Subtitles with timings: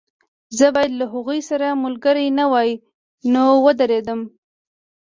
[0.57, 2.71] زه باید له هغوی سره ملګری نه وای
[3.33, 4.19] نو ودرېدم